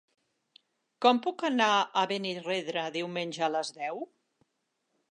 Com 1.05 1.19
puc 1.27 1.45
anar 1.51 1.67
a 2.03 2.07
Benirredrà 2.13 2.87
diumenge 2.99 3.47
a 3.51 3.53
les 3.59 3.75
deu? 3.79 4.07